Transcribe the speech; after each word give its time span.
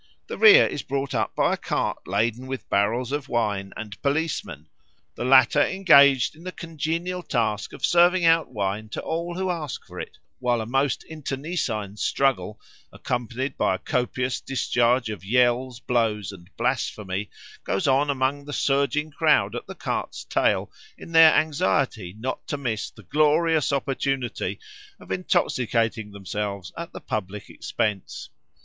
The 0.25 0.37
rear 0.39 0.65
is 0.65 0.81
brought 0.81 1.13
up 1.13 1.35
by 1.35 1.53
a 1.53 1.57
cart 1.57 2.07
laden 2.07 2.47
with 2.47 2.67
barrels 2.71 3.11
of 3.11 3.29
wine 3.29 3.71
and 3.77 4.01
policemen, 4.01 4.67
the 5.13 5.23
latter 5.23 5.61
engaged 5.61 6.35
in 6.35 6.43
the 6.43 6.51
congenial 6.51 7.21
task 7.21 7.71
of 7.71 7.85
serving 7.85 8.25
out 8.25 8.49
wine 8.49 8.89
to 8.93 9.01
all 9.03 9.35
who 9.35 9.51
ask 9.51 9.85
for 9.85 9.99
it, 9.99 10.17
while 10.39 10.59
a 10.59 10.65
most 10.65 11.03
internecine 11.03 11.97
struggle, 11.97 12.59
accompanied 12.91 13.55
by 13.57 13.75
a 13.75 13.77
copious 13.77 14.39
discharge 14.41 15.11
of 15.11 15.23
yells, 15.23 15.79
blows, 15.79 16.31
and 16.31 16.49
blasphemy, 16.57 17.29
goes 17.63 17.87
on 17.87 18.09
among 18.09 18.45
the 18.45 18.53
surging 18.53 19.11
crowd 19.11 19.55
at 19.55 19.67
the 19.67 19.75
cart's 19.75 20.23
tail 20.23 20.71
in 20.97 21.11
their 21.11 21.31
anxiety 21.35 22.15
not 22.17 22.47
to 22.47 22.57
miss 22.57 22.89
the 22.89 23.03
glorious 23.03 23.71
opportunity 23.71 24.57
of 24.99 25.11
intoxicating 25.11 26.11
themselves 26.11 26.73
at 26.75 26.91
the 26.91 27.01
public 27.01 27.51
expense. 27.51 28.29